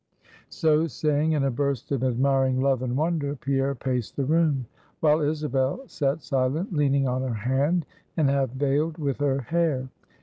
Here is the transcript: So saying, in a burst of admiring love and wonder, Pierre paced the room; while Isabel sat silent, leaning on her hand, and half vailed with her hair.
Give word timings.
So 0.49 0.87
saying, 0.87 1.33
in 1.33 1.43
a 1.43 1.51
burst 1.51 1.91
of 1.91 2.03
admiring 2.03 2.59
love 2.59 2.81
and 2.81 2.97
wonder, 2.97 3.35
Pierre 3.35 3.75
paced 3.75 4.15
the 4.15 4.25
room; 4.25 4.65
while 4.99 5.21
Isabel 5.21 5.83
sat 5.85 6.23
silent, 6.23 6.73
leaning 6.73 7.07
on 7.07 7.21
her 7.21 7.35
hand, 7.35 7.85
and 8.17 8.27
half 8.27 8.49
vailed 8.49 8.97
with 8.97 9.19
her 9.19 9.41
hair. 9.41 9.89